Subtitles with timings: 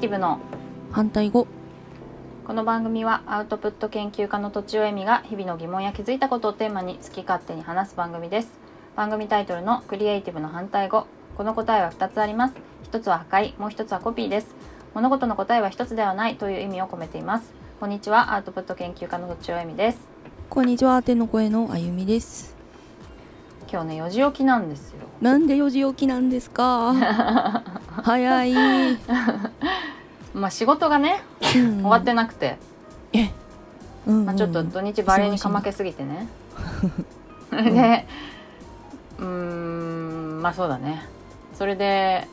[0.00, 0.38] ティブの
[0.92, 1.46] 反対語。
[2.46, 8.58] この番組はアウトプット研究家のとちおえみが日々の疑問や気づいたことをテーマに好き勝手に話す番組です。
[8.96, 11.06] 番組タイトルのクリエイティブの反対語。
[11.36, 12.54] この答えは2つあります。
[12.84, 13.58] 一つは破壊。
[13.60, 14.54] もう一つはコピーです。
[14.94, 16.36] 物事の答えは一つではない。
[16.36, 17.52] という意味を込めています。
[17.80, 18.34] こんにちは。
[18.34, 19.98] アウトプット研究家のとちおえみです。
[20.48, 21.02] こんにちは。
[21.02, 22.56] 天の声のあゆみです。
[23.70, 25.00] 今日ね4時起きなんですよ。
[25.20, 26.94] なんで4時起きなんですか？
[28.02, 28.98] 早い、うん
[30.34, 32.56] まあ仕事がね終わってなくて、
[33.12, 33.30] え、
[34.06, 36.28] うんうんまあ、ちょっと土日バレーにかまけすぎてね。
[37.50, 38.06] で
[39.18, 41.06] うーんまあそうだね。
[41.54, 42.26] それで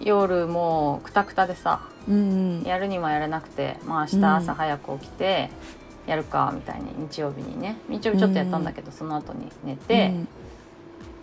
[0.00, 2.62] 夜もうくたくたでさうんうん。
[2.62, 5.50] やるにもやれなくてまあ明日朝早く起きて
[6.06, 7.76] やるかみたいに日曜日にね。
[7.88, 10.14] 日曜日ちょっとやったんだけど、その後に寝て、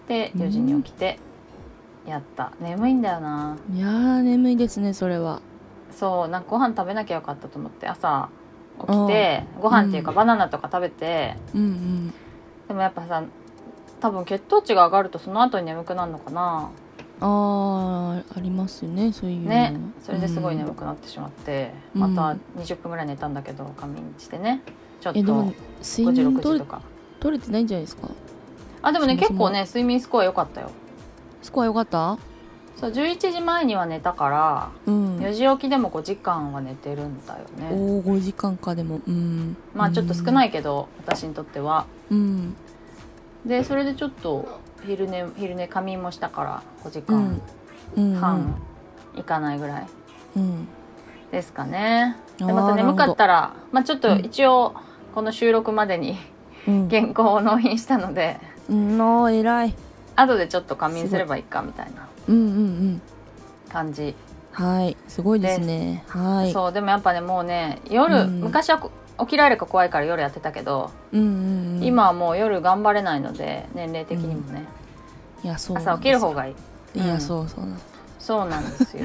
[0.07, 1.17] で4時に起きて
[2.05, 2.51] やった。
[2.59, 3.57] 眠いんだよな。
[3.69, 5.41] うんいやー眠いですねそれは
[5.95, 8.29] そうなんかご飯食べなきゃよかったと思って朝
[8.79, 10.17] 起きてご飯っていうかうん。
[10.17, 12.13] バナナとか食べて、うんうん。
[12.67, 13.23] でもやっぱさ
[14.01, 16.69] 多分血糖値が上がるとその後に眠くなるのかな。
[17.21, 19.49] あーありますよねそういうの。
[19.49, 22.13] ねそれですごい眠く、くなってしまって、うん。
[22.13, 24.61] また20分ぐらい寝たんだけど仮眠してね。
[24.99, 26.81] ちょっとえでも睡5時6眠取れ時とか
[27.21, 28.09] 取れてないんじゃないですか？
[28.81, 30.69] あでもね結構ね睡眠スコア良かったよ。
[31.41, 32.17] スコア良かった？
[32.79, 35.17] そう11時前には寝たからうん。
[35.19, 37.69] 4時起きでも5時間は寝てるんだよね。
[37.71, 38.99] おお5時間かでも。
[39.07, 39.55] うん。
[39.73, 41.85] まあちょっと少ないいけど、私にとっては。
[42.11, 42.55] うん。
[43.45, 47.41] でそれでちょっと昼寝昼寝仮眠もしたから5時間。
[47.95, 48.11] うん。
[48.11, 48.61] うん半
[49.15, 49.87] いかないぐらい。
[50.35, 50.67] うん。
[51.31, 54.19] ですかね、でまた眠かったらまあちょっとうん。
[54.19, 54.75] 一応
[55.13, 56.17] この収録までに
[56.67, 56.89] うん。
[56.89, 58.37] 原稿を納品したので。
[58.69, 58.97] うん。
[58.97, 59.75] の偉い
[60.15, 61.41] 後でちょっと仮眠すればい。
[61.41, 63.01] いかみたいなうんうんうん。
[63.69, 64.15] 感じ、
[64.51, 66.03] はいすごいですね。
[66.07, 66.53] はい。
[66.53, 68.41] そうでもやっぱねもうね夜、うん。
[68.41, 71.83] 昔はこ起きられるか怖いから夜やってたけど、うんうんうん。
[71.83, 74.65] 今はもう夜頑張れないので年齢的にもね、
[75.43, 76.55] いやそう朝起きる方がい
[76.95, 76.99] い。
[76.99, 77.21] いやうん。
[77.21, 77.65] そうそう
[78.19, 79.03] そうなんですよ。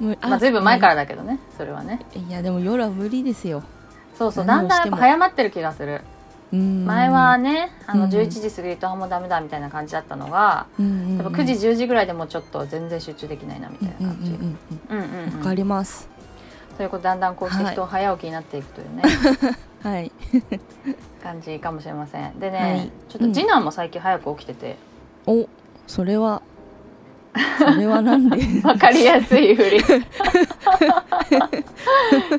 [0.20, 2.00] まあずいぶん前かららだけどねそれはね。
[2.14, 3.62] いやでも夜は無理ですよ。
[4.16, 5.92] そうそうだんだんやっぱ早まってる気がする。
[5.92, 6.17] うん
[6.56, 8.10] 前はねあのうん。
[8.10, 10.86] 11時過ぎるとあもうダメだみたいな感じだったのが、うん。
[10.86, 14.58] うんうんやっぱ9時10時ぐらいでもうちょっと全然集中できないなみたいな感じ、うんうんうん
[14.90, 15.04] うんうん。
[15.04, 16.08] うんうんわかります。
[16.76, 19.02] ということでだんだんこうして人は早起きになっていくというね、
[19.82, 20.12] はい。
[21.22, 22.38] 感じかもしれません。
[22.38, 22.90] でね、はい。
[23.08, 24.76] ちょっと次男も最近早く起きてて、
[25.26, 25.48] お
[25.88, 26.40] それは
[27.58, 28.38] それはなんで？
[28.62, 29.78] わかりやすいふり。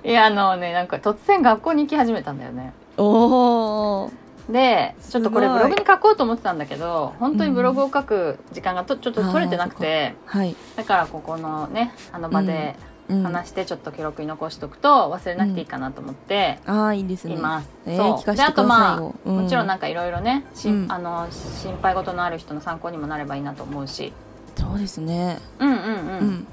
[0.04, 4.12] いやあのねなんか突然学校に行き始めたんだよねおお
[4.50, 10.56] でちょっとこれブログに書こうと思ってたんだけど本当にブログを書く時間がとちょっと取れてなくて、はい。
[10.76, 12.76] だからここのねあの場で
[13.10, 13.24] うん。
[13.24, 17.34] 話してちょっと記録に残しておくと忘れなくていいかなと思ってああいいですね。
[17.34, 18.36] います、えーそう。
[18.36, 20.92] であとまあよもちろんななんかいろいろね、しうん。
[20.92, 24.14] あの心配事のある人の参考にもなればいいなと思うし。
[24.56, 25.40] そうですね。
[25.58, 26.48] うんうんうん、うん。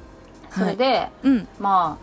[0.50, 1.48] それで、うん。
[1.58, 1.98] ま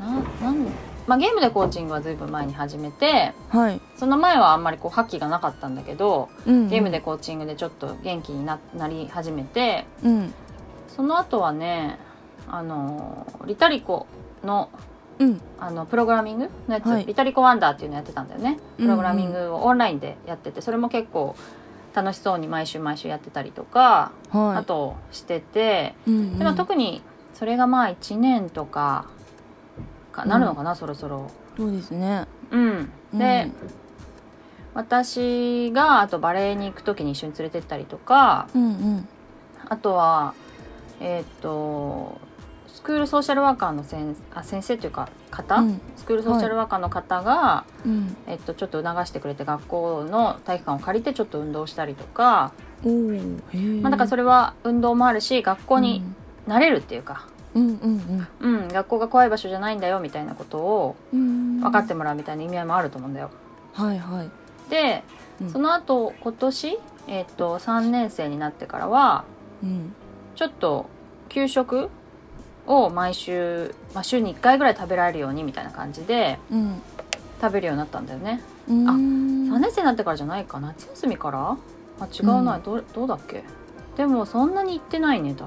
[0.00, 0.66] あななん
[1.06, 3.80] まあ、ゲームでコーチングはずいぶん前に始めてはい。
[3.96, 10.34] その前はあんまりこう覇気がなかったんだけどうんゲームでコーチングでちょっと元気にななり始めてうん。
[10.88, 11.98] その後はね
[12.48, 14.06] あのリタリコ
[14.44, 14.70] の
[15.18, 15.40] うん。
[15.58, 17.04] あのプログラミングのやつ、はい。
[17.06, 18.58] リタリコワンダーっていうのやってたんだよね。
[18.78, 21.36] うんプログラミングをオンラインでやっててそれも結構
[21.92, 24.56] 楽しそうに毎週毎週やってたりとか、はい。
[24.58, 26.38] あとしててうんうん。
[26.38, 27.02] でも特に
[27.34, 29.06] それがまあ1年とか
[30.12, 31.30] かなるのかな、そろそろ。
[31.56, 32.26] そうですね。
[32.50, 33.50] うん、で、
[34.74, 39.08] 私があとバレエに行く時に一緒に連れてったりとかうんうん。
[39.68, 40.34] あとは
[41.00, 42.20] えっ、と
[42.66, 45.80] スクールソーシャルワーカーの先あ先生というか方、うん。
[45.96, 48.16] スクールソーシャルワーカーの方が、うん。
[48.26, 52.52] えっと、ちょっと促してくれて学校の体育館を借りてちょっと運動したりとか、
[53.82, 56.02] まあ、だからそれは運動もあるし学校に
[56.46, 61.60] 慣れるっていうか、うんうんうん、学校が怖い場所じゃないんだよみたいなことをうん。
[61.60, 63.30] 分かってもらうみたいな意味合いもあると思うんだよ。
[63.74, 64.30] はいはい。
[64.70, 65.02] で
[65.40, 65.50] うん。
[65.50, 69.24] その後今年、えっと3年生になってからは
[69.62, 69.92] うん。
[70.36, 70.86] ちょっと
[71.28, 71.88] 給食
[72.66, 76.80] を毎週、まあ、週に1回ぐらい食べられるようにみたいな感じでうん。
[77.40, 78.42] 食べるようになったんだよね。
[78.68, 78.88] うん。
[78.88, 81.56] あ3年生になってからじゃないか夏休みから？
[82.00, 82.62] あ違うな、うん。
[82.62, 83.42] どうどうだっけ？
[83.96, 85.46] でもそんなに行ってないね多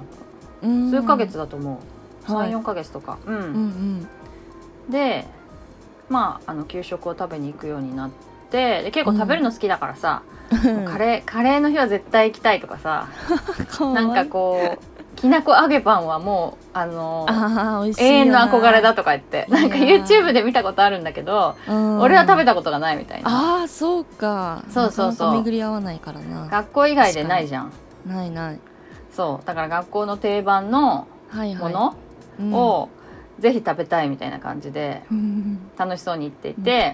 [0.64, 0.92] うん。
[0.92, 1.80] 分数ヶ月だと思う、はい
[2.28, 3.18] 34ヶ月とか。
[3.26, 4.08] うん、うんうん。
[4.92, 5.26] で
[6.10, 8.10] まああの給食を食べに行くようになっ
[8.52, 10.22] てで結構食べるの好きだからさ、
[10.52, 13.08] もうカレーカレーの日は絶対行きたいとかさ
[13.72, 17.26] かなんかこうきなこ揚げパンはもうあの
[17.98, 22.00] 永遠の憧れだとか言ってなんか YouTube で見たことあるんだけどうん。
[22.00, 23.30] 俺は食べたことがないみたいな。
[23.30, 24.64] ああそうか。
[24.70, 25.34] そうそうそう。
[25.36, 26.48] 巡り合わないからな。
[26.50, 27.72] 学校以外でないじゃん。
[28.06, 28.60] ないない。
[29.12, 29.48] そう。
[29.48, 31.74] だから学校の定番のはいはい。
[31.74, 32.03] ものうん
[32.40, 32.90] を
[33.40, 35.60] ぜひ食べたいみたいな感じでうん。
[35.78, 36.92] 楽しそうに言ってい目て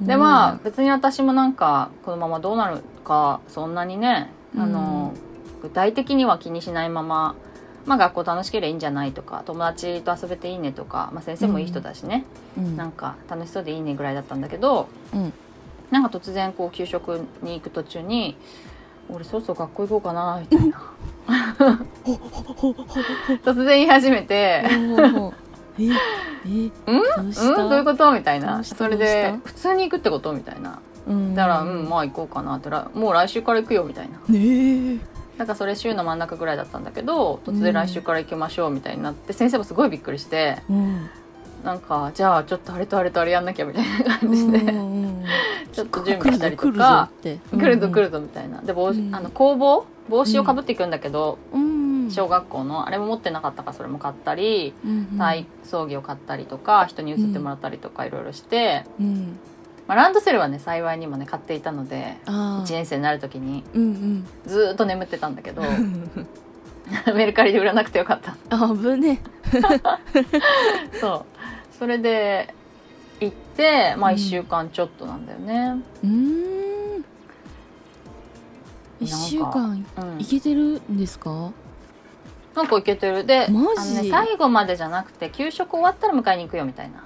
[0.00, 5.12] でまあ別に私もなんかこのままどうなるかそんなにねあの、
[5.60, 7.34] 具体的には気にしないまま、
[7.84, 12.24] まあ、学校楽しければいいんじゃないとか友達と遊べていいねとか、まあ、先生もいい人だしね、
[12.56, 12.76] うん。
[12.76, 15.32] なんか楽しそうでいいねぐらいだったんだけどうん。
[15.90, 18.36] なんか突然こう給食に行く途中に
[19.08, 20.82] 「俺そろそろ学校行こうかな」みたいな。
[23.44, 24.64] 突然言い始めて。
[24.68, 25.32] う
[27.32, 27.62] 「した？
[27.62, 27.68] うん？
[27.70, 28.62] どういうこと?」みたいな。
[28.64, 30.32] それで普通に行くってこと？
[30.32, 30.78] みたいな。
[31.06, 31.34] うん。
[31.34, 34.18] だから「うんまあ行こうかな」ってらもう来週から行くよみたいな。
[34.28, 34.98] ねえ。
[35.38, 41.10] なんかそれ週の真ん中ぐらいだったんだけど突然来週から行きましょうみたいになって先生もすごいびっくりしてうん。
[41.62, 44.58] なんかじゃあちょっとあれとあれとあれやんなきゃみたいな感じで
[45.72, 48.60] ちょっと準備したりとか来来るぞ来るるぞみたいな。
[48.62, 49.14] で帽子うん。
[49.14, 52.10] あの工房帽子をかぶっていくんだけどうん。
[52.10, 59.38] 小学校のあれも持ってなかったからそれも買ったりうん体操着を買ったりとか人に移ってもらったりとかいろいろして、うん。
[59.86, 66.10] まあ、ランドセルはね幸いにもね買っていたのであ1年生になる時にうんずーっと眠ってたんだけどうん
[67.14, 68.36] メルカリで売らなくてよかった。
[68.50, 69.20] あぶね
[71.00, 71.26] そ
[71.72, 71.76] う。
[71.78, 72.54] それで
[73.20, 74.16] 行ってまあうん。
[74.16, 75.82] 1週間ちょっとなんだよね。
[76.02, 77.04] うーん。
[79.00, 80.20] 一週間うん。
[80.20, 81.52] いけてるんですか？
[82.54, 83.24] なんかいけてる。
[83.24, 83.58] でね、
[84.10, 87.04] 最後までじゃなくて給食終わったら迎えに行くよみたいな。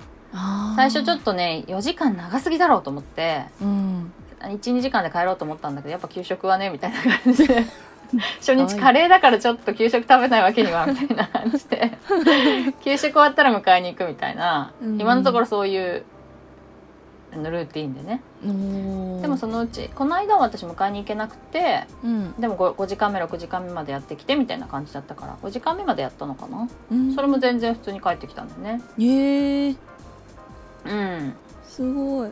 [0.76, 3.46] 最初ちょっとね4時間長すぎだろうと思って。
[3.60, 4.12] うん。
[4.42, 7.66] 12時間で帰ろうと思ったんだけどやっぱ給食はねみたいな感じで
[8.40, 11.98] 初日カレーだからちょっと給食食べないわけにはみたいな感じで。
[12.82, 15.00] 給食終わったら迎えに行くみたいな、うん。
[15.00, 16.04] 今のところそういう
[17.32, 18.22] あのルーティンでね。
[19.22, 22.32] でもそのうちこの間は私迎えに行けなくてうん。
[22.40, 26.68] でも 5, 5時間目6時間目までやってきてみたいな感じだったから5時間目までやったのかな？
[26.90, 27.14] うん。
[27.14, 28.82] それも全然普通に帰ってきたんだよね。
[28.98, 29.76] へえ
[30.86, 31.34] うん。
[31.64, 32.30] すごい。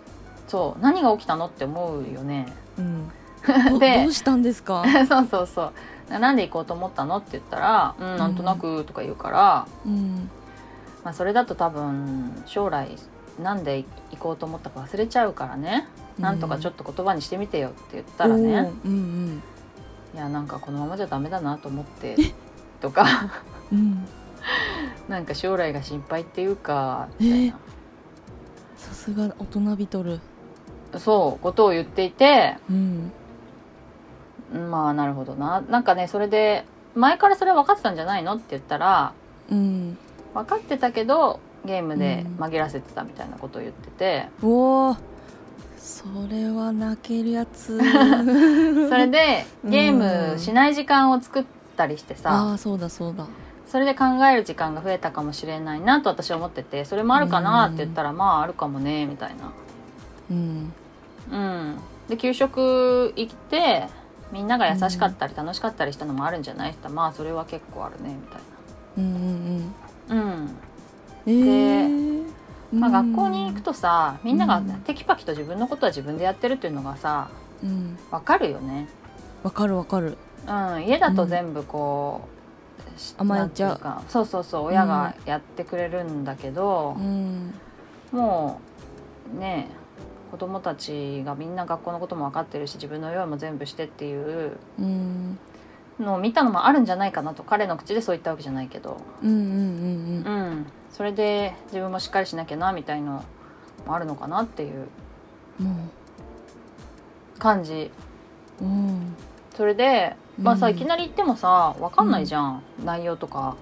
[0.48, 0.82] そう。
[0.82, 2.46] 何が起きたのって思うよね。
[2.78, 3.08] うん。
[3.08, 3.12] ど
[3.78, 4.84] でどうしたんですか？
[5.08, 5.72] そうそうそ
[6.10, 6.18] う。
[6.18, 7.16] なんで行こうと思ったの？
[7.18, 10.30] って言ったら「うんなんとなく」とか言うから、うん。
[11.04, 12.88] まあ、それだと多分将来
[13.42, 15.86] なんで行こうと思ったか忘れちゃうからね、
[16.18, 18.60] なんとかちょっと言葉にしてみてよって言ったらね。
[18.60, 19.42] おーうん
[20.14, 22.16] いやなんかこのままじゃダメだなと思って
[22.80, 23.06] とか。
[23.72, 23.78] うん。
[23.78, 24.08] う ん
[25.08, 27.58] なんか将来が心配っていうかみたいな、
[28.76, 30.20] さすが大人びとる。
[30.96, 33.12] そうことを言っていてうん
[34.52, 35.62] まあなるほどな。
[35.68, 36.64] なんかねそれで
[36.94, 39.12] 前からそれは分かってたんじゃないのって言ったら
[39.50, 39.98] うん。
[40.34, 42.44] 分かってたけどゲームでうん。
[42.44, 44.96] 紛らせてたみたいなことを言ってて、おお
[45.76, 47.78] それは泣けるやつ。
[48.88, 51.44] それでゲームしない時間を作っ
[51.76, 53.26] たりしてさ、ああそうだそうだ。
[53.66, 59.52] それで考える時間が増えたかもしれないなと私は思っててそれもあるかなって言ったら、まああるかもねみたいな。
[60.30, 60.72] うん。
[61.30, 61.78] うん。
[62.08, 63.88] で給食行って
[64.32, 66.70] みんなが優しかったり楽しかったりしたのもあるんじゃない？
[66.70, 68.40] って言ったらまあそれは結構あるねみたい
[68.98, 69.74] うんうん
[70.08, 70.20] なうん。
[70.20, 70.56] うん。
[71.26, 72.28] えー。
[72.72, 77.30] まあ、うん学校に行くとさみんながうんテキパキと自分のことは自分でやってるっていうのがさ
[77.62, 77.98] うん。
[78.10, 78.88] わかるよね。
[79.42, 80.18] わかるわかる。
[80.46, 80.84] うん。
[80.86, 82.22] 家だと全部こ
[82.96, 83.80] う、し甘えちゃう。
[84.10, 87.54] そうそうそう親がやってくれるんだけどう、ん。
[88.12, 88.60] も
[89.34, 89.68] うね
[90.30, 95.38] 子供たちがみんな学校のことも分かってるし自分の用意も全部してっていううん。
[95.98, 98.98] のを見たのもあるんじゃないかなと彼の口でそう言ったわけじゃないけど。
[99.22, 100.66] うんうんうんうん。
[100.92, 103.24] それで自分もしっかりしなきゃなみたいの
[103.86, 104.88] もあるのかなっていう。
[105.60, 105.88] うんも
[107.38, 107.90] 感じ。
[108.60, 109.16] ううん。
[109.56, 113.56] それでまあさ、うんいきなり言ってもさ分かんないじゃん、内容とか。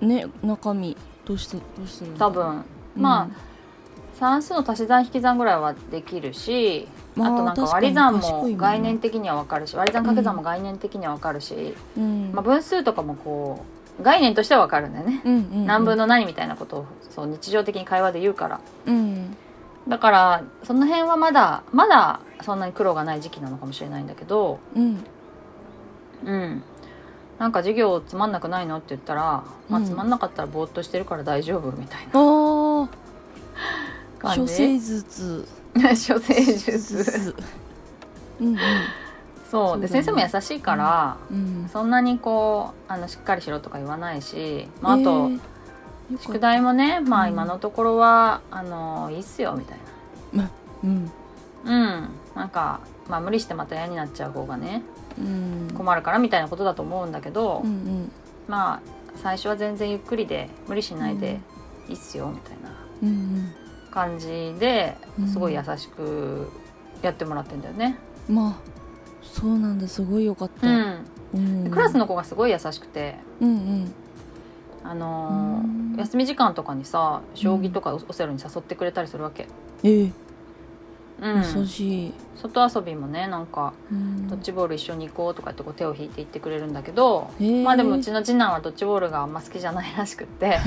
[0.00, 0.96] ね中身
[1.26, 2.64] どうしてどうして多分。
[2.94, 3.28] まあ、
[4.18, 12.32] 算数の足し算引き算ぐらいはできるし、まああとなんか割り算も概念的には分かるし割り算掛け算も概念的には分かるし、うん。
[12.32, 13.64] まあ、分数とかもこ
[14.00, 15.66] う概念としては分かるんだよね、うんうんうん。
[15.66, 18.60] 何分の何みたいなことをそう日常的に会話で言うから。
[18.86, 19.36] うん。
[19.88, 25.04] だからその辺はまだまだそんなに苦労がない時期なのかもしれないんだけどうん。
[26.24, 26.62] うん。
[27.38, 28.78] なんか授業つまんなくないの？
[28.78, 29.84] って言ったら、まあ、うん。
[29.84, 32.12] つまんなかったらぼーっとしてるから大丈夫みたいな
[34.18, 35.48] 感じ処世術。
[35.74, 37.34] 処世術。
[38.40, 38.58] うんうん。
[39.50, 39.80] そう。
[39.80, 41.68] で先生も優しいから、うん。
[41.72, 45.30] そんなにこうあのしっかりしろとか言わないし、まあ、あと、
[46.20, 49.78] 宿題もねまあうん今のところは、あのいいっすよみたい
[50.34, 51.04] うん。
[51.04, 51.10] な
[51.64, 52.08] うん。
[52.34, 54.82] なんか、まあ、無理してまた嫌になっちゃう方がね
[55.18, 55.74] うん。
[55.76, 58.12] 困るからみたいなことだと思うんだけど、うんうん。
[58.48, 58.80] まあ
[59.16, 61.40] 最初は全然ゆっくりで無理しないで
[61.88, 62.70] いいっすよみたいな。
[63.02, 63.54] うん
[63.96, 65.28] 感じでうん。
[65.28, 66.50] すごい優しく
[67.00, 67.96] やってもらってんだよね。
[68.28, 68.54] うんまあ
[69.22, 70.02] そうなんだす。
[70.02, 70.66] ごいよかった、
[71.34, 73.92] うん、クラスの子がすごい優しくて、うんうん。
[74.84, 75.96] あのーうん。
[75.96, 79.48] 休み時間とかにさ将棋とかオセロに誘ってくれたりするわけ。
[79.82, 80.12] えー
[81.20, 84.28] うん、優しい、外遊びもねなんかうん。
[84.28, 87.30] ドッジボール一緒に行こうとかってこう手を引いて言ってくれるんだけど、
[87.64, 90.58] まあでもうちの次男はドッジボールがあんま好きじゃないらしくって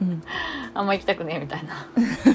[0.00, 0.22] うん。
[0.72, 1.86] あんま行きたくねえみたいな。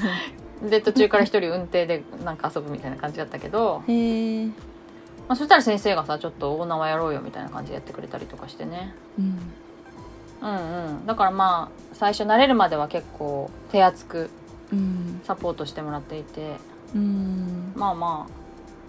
[0.69, 4.53] で途中から一人運転でなんか遊ぶみたいな感じだったけど、へえま
[5.29, 8.93] あ、そしたら先生がさちょっと大縄やろうよみたいな感じでやってくれたりとかしてね。
[9.19, 9.39] うん。
[10.41, 11.05] うんうん。
[11.05, 14.29] だからまあ最初慣れるまでは結構手厚く
[14.71, 15.21] うん。
[15.23, 16.57] サポートしてもらっていて
[16.95, 17.73] うん。
[17.75, 18.27] まあま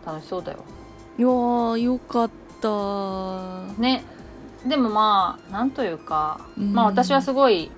[0.07, 0.59] あ楽しそうだよ。
[1.19, 2.31] いやーよかっ
[2.63, 3.81] た。
[3.81, 4.05] ね。
[4.67, 6.73] でもまあなんというか、うん。
[6.73, 7.71] まあ私はすごい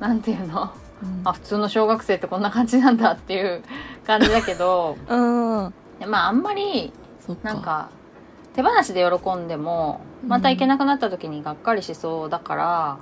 [0.00, 0.72] なんていうの？
[1.02, 1.22] うん。
[1.24, 3.62] あ普通の小学生ってこんな感じなんだっていう
[4.06, 5.74] 感じだけどうん。
[6.06, 7.48] まああんまりそっか。
[7.52, 7.88] なんか
[8.54, 12.96] 手放しで喜んでもまた行けなくなった時にがっかりしそうだから、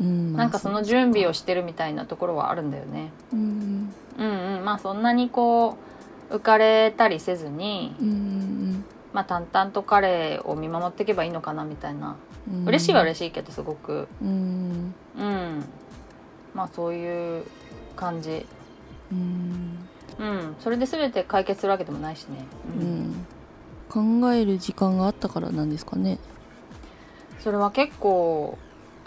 [0.00, 3.10] うんまあなんかその準備をしてるみたいなところはあるんだよね。
[3.32, 4.64] うんうんうん。
[4.64, 5.76] まあそんなにこ
[6.30, 12.16] う浮かれたりせずに、うんまあ、淡々と彼を見守っていけばいいのかなみたいな。
[12.50, 12.64] うん。
[12.66, 14.06] 嬉しいは嬉しいけどすごく。
[14.22, 14.94] うん。
[15.18, 15.64] うん。
[16.54, 17.44] まあそういう
[17.96, 18.46] 感じ。
[19.10, 19.88] うん。
[20.18, 20.56] うん。
[20.60, 22.44] それで全て解決するわけでもないしね、
[22.76, 24.20] ううんん。
[24.20, 26.18] 考える時間があったからなんですかね。
[27.40, 28.58] それは結構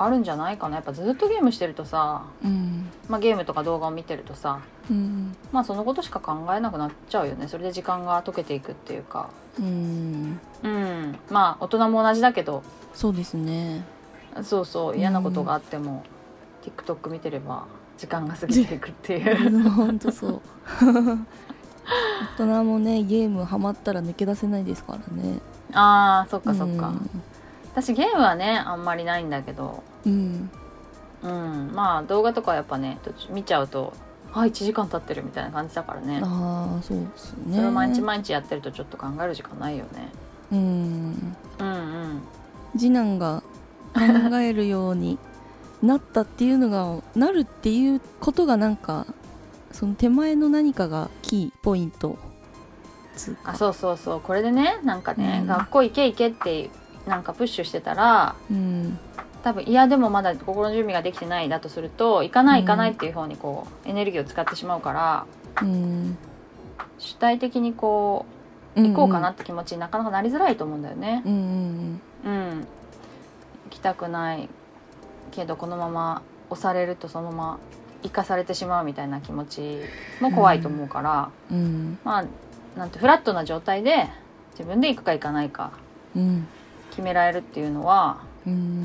[0.05, 0.75] あるんじゃないかな。
[0.75, 2.89] やっぱずっとゲームしてるとさ、うん。
[3.10, 5.36] まあ、ゲームとか動画を見てるとさうん。
[5.51, 7.48] まあそのことしか考えなくなっちゃうよね。
[7.48, 9.29] それで時間が溶けていくっていうか。
[9.60, 10.39] うん。
[10.63, 11.20] うん。
[11.29, 12.63] まあ大人も同じだけど。
[12.93, 13.84] そうですね。
[14.43, 14.98] そうそう。
[14.98, 16.03] 嫌なことがあっても、
[16.63, 17.65] TikTok 見てれば
[17.98, 19.70] 時間が過ぎていくっていう。
[19.70, 20.41] 本当そう。
[22.38, 25.39] 大人もねゲームハマったら抜け出せないですからね。
[25.74, 26.93] あーそっかそっか、
[27.74, 30.51] 私ゲームはねあんまりないんだけどうん。
[31.24, 32.98] うんまあ動画とかやっぱね
[33.29, 33.93] 見ちゃうと
[34.34, 36.22] あ1時間経ってるみたいな感じだからね。
[36.24, 37.55] ああそうですね。
[37.55, 40.10] それを毎日毎日やってるとちょっと考える時間ないよね。
[40.51, 41.36] うん。
[41.60, 42.22] うんうん。
[42.77, 43.43] 次男が
[43.93, 45.20] 考えるように
[45.84, 49.05] なったっていうのがなるっていうことがなんか
[49.72, 52.17] その手前の何かがキーポイント
[53.43, 54.22] あそうそうそう。
[54.22, 55.48] これでねなんかね、うん。
[55.48, 56.70] 学校行け行けって
[57.05, 58.98] なんかプッシュしてたらうん
[59.43, 65.25] 多分いやでもまだ心の準備ができてないだとすると行かない行かないっていう方にこうエネルギーを使ってしまうから
[65.62, 66.17] うん。
[67.00, 68.25] 主体的にこ
[68.75, 71.24] う行こうかなって気持ちになかなかなりづらいと思うんだよね。
[71.25, 72.65] うんうんうん、行
[73.69, 74.48] きたくない
[75.31, 77.60] けどこのまま押されるとそのまま
[78.03, 79.79] 生かされてしまうみたいな気持ち
[80.21, 81.98] も怖いと思うから、うん。
[82.03, 82.25] まあ
[82.77, 84.07] なんてフラットな状態で
[84.51, 85.71] 自分で行くか行かないか
[86.15, 86.48] うん。
[86.91, 88.30] 決められるっていうのは、うん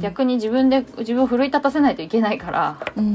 [0.03, 3.09] 逆に自分で自分を奮い立たせないといけないからうんう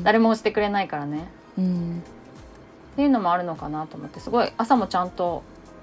[0.00, 0.02] ん。
[0.02, 1.28] 誰も押してくれないからね。
[1.56, 2.02] うん。
[2.94, 5.42] っていうのもあるのかなと思ってすごい朝もちゃんと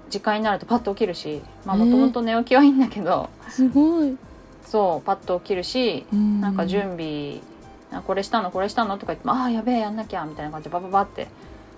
[0.09, 4.17] 時間になるとパッと起きるしまあもともと寝起きはいいんだけど、すごい、
[4.65, 7.39] そうパッと起きるしうん、なんか準備
[7.91, 11.27] あこれしたのこれしたのとか言ってもああやべえやんなきゃみたいな感じでバババって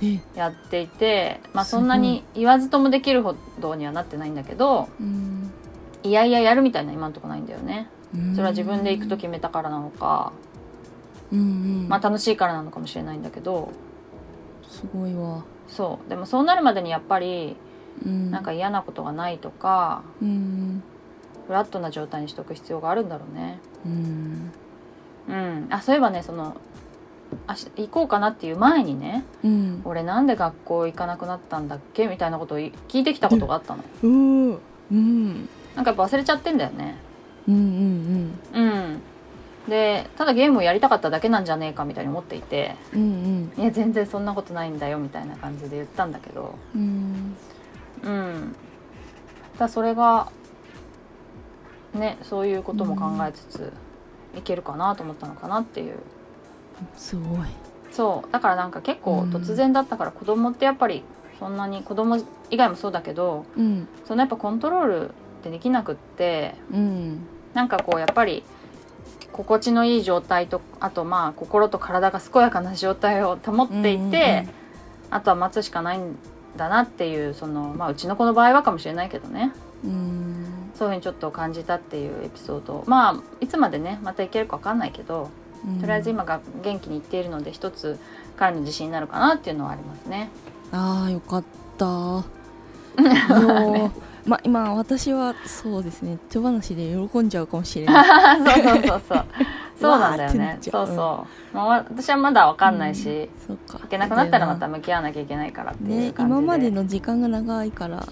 [0.03, 0.19] え。
[0.35, 5.51] やっていてまあそんなに言わずともできるほどにはなってないんだけどうん。
[6.03, 7.87] いやいややるみたいな今のとこないんだよね。
[7.97, 8.02] うん
[8.33, 10.33] それは自分で行くと決めたからなのか
[11.31, 11.41] うんう
[11.85, 11.89] ん。
[11.89, 13.71] まあ楽しいからなのかもしれないんだけど。
[14.67, 15.43] すごいわ。
[15.67, 16.09] そう。
[16.09, 17.55] でもそうなるまでにやっぱり
[18.05, 18.31] うん。
[18.31, 20.83] なんか嫌なことがないとかうん
[21.47, 23.59] フラットな状態にしとく必要があるんだろうね。
[23.85, 24.51] うん。
[25.27, 25.67] うん。
[25.71, 26.55] あそういえばねその
[27.47, 29.81] あし行こうかなっていう前にねうん。
[29.85, 33.83] 俺なんで学校行かなくなったんだっけみたいなことをい聞いてきたことがあったの。
[34.03, 34.59] うん。
[34.91, 35.49] うん。
[35.75, 36.95] なんかやっぱ忘れちゃってんだよね
[37.47, 37.55] うん
[38.53, 39.01] うんうん。
[39.67, 43.01] でただゲームをやりたかっただけなんじゃねえかみたいに思っていてうん
[43.55, 43.61] うん。
[43.61, 46.55] いや全然そんなことないんだよみたいな感じで言ったんだけど。
[46.75, 47.35] うん。
[48.03, 48.55] うん。
[49.57, 50.29] ただそれが
[51.93, 53.71] ねそういうことも考えつつ、
[54.37, 55.95] いけるかなと思ったのかなっていう。
[56.95, 57.47] すごい。
[57.91, 58.31] そう。
[58.31, 59.29] だからなんか結構うん。
[59.31, 61.03] 突然だったから子供ってやっぱり
[61.39, 62.17] そんなに子供
[62.49, 63.87] 以外もそうだけどうん。
[64.05, 68.43] そのやっぱコントロールってできなくってうんなんかこうやっぱり
[69.31, 74.47] 心地のいい状態とあとまあ心と体が健やかな状態を保っていて、
[75.09, 76.15] あとは待つしかないん
[76.55, 79.51] だなっていうその、まあ、うちの子の場合はかもしれないけどね。
[79.83, 79.89] うん。
[79.89, 80.33] うん
[80.73, 85.29] そういうふうにちょっと感じたっていうエピソードまあいつまでねまたいけるか分かんないけど
[85.65, 85.79] うん。
[85.79, 87.99] とりあえず今が元気にいっているので一つ
[88.37, 90.29] 彼の自信になるかなっていうのはありますね。
[90.71, 91.43] ああよかっ
[91.77, 91.85] た。
[91.85, 93.91] よー
[94.25, 98.05] まあ今私はそうですね手放しで喜んじゃうかもしれない。
[98.43, 99.25] そうそうそうそう。
[99.79, 100.57] そうなんだよね。
[100.61, 100.83] そう。
[100.83, 103.79] うそう、まあ、私はまだ分かんないし、そっか。
[103.83, 108.05] いけなくなったらまた向き合わなきゃいけないからっていうね感じで、今までの時間が長いから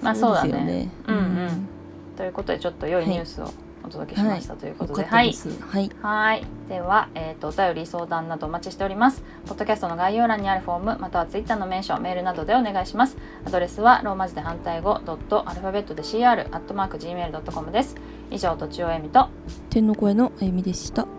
[0.00, 0.48] まあそうだね。
[0.50, 0.88] ですよね。
[1.08, 1.16] うん。
[1.16, 1.68] うん。
[2.16, 3.50] ということでちょっと良いニュースを
[3.88, 6.46] お届けしましたということで、よかったですはいはい。
[6.68, 9.24] では、えっ、と、お便り相談などお待ちしております。
[9.46, 13.16] ポッドキャストの概要欄にあるフォーム、またはツイッターのメンション、メールなどでお願いします。
[13.46, 17.96] アドレスは、ローマ字で反対語、ドット、アルファベットで CR、アットマーク、Gmail.com です。
[18.30, 19.28] 以上、とちおえみと、
[19.70, 21.17] 天の声のあゆみでした